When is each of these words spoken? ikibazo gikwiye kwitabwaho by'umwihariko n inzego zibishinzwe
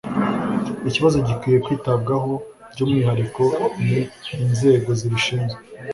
ikibazo 0.89 1.17
gikwiye 1.27 1.57
kwitabwaho 1.65 2.31
by'umwihariko 2.71 3.43
n 3.85 3.87
inzego 4.45 4.89
zibishinzwe 4.99 5.59